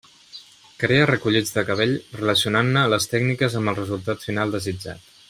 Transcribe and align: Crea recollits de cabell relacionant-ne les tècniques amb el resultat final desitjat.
Crea 0.83 1.03
recollits 1.09 1.53
de 1.57 1.63
cabell 1.67 1.93
relacionant-ne 2.21 2.87
les 2.95 3.07
tècniques 3.15 3.59
amb 3.61 3.73
el 3.75 3.81
resultat 3.85 4.27
final 4.31 4.57
desitjat. 4.57 5.11